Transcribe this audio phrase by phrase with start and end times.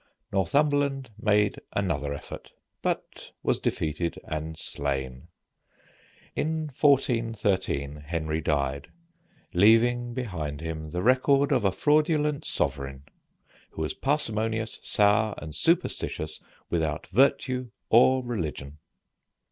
[0.31, 5.27] Northumberland made another effort, but was defeated and slain.
[6.35, 8.89] In 1413 Henry died,
[9.53, 13.03] leaving behind him the record of a fraudulent sovereign
[13.69, 16.39] who was parsimonious, sour, and superstitious,
[16.71, 18.79] without virtue or religion.